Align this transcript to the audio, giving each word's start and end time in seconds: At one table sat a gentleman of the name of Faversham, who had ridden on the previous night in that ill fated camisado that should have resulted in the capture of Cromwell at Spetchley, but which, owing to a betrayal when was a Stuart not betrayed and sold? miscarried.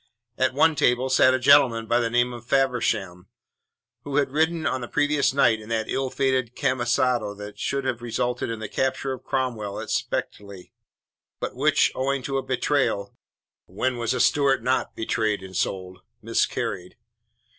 At 0.35 0.55
one 0.55 0.73
table 0.73 1.09
sat 1.11 1.35
a 1.35 1.39
gentleman 1.39 1.83
of 1.91 2.01
the 2.01 2.09
name 2.09 2.33
of 2.33 2.47
Faversham, 2.47 3.27
who 4.03 4.15
had 4.15 4.31
ridden 4.31 4.65
on 4.65 4.81
the 4.81 4.87
previous 4.87 5.31
night 5.31 5.59
in 5.61 5.69
that 5.69 5.87
ill 5.91 6.09
fated 6.09 6.55
camisado 6.55 7.35
that 7.35 7.59
should 7.59 7.83
have 7.85 8.01
resulted 8.01 8.49
in 8.49 8.57
the 8.59 8.67
capture 8.67 9.13
of 9.13 9.23
Cromwell 9.23 9.79
at 9.79 9.91
Spetchley, 9.91 10.73
but 11.39 11.55
which, 11.55 11.91
owing 11.93 12.23
to 12.23 12.39
a 12.39 12.43
betrayal 12.43 13.15
when 13.67 13.95
was 13.95 14.15
a 14.15 14.19
Stuart 14.19 14.63
not 14.63 14.95
betrayed 14.95 15.43
and 15.43 15.55
sold? 15.55 15.99
miscarried. 16.19 16.95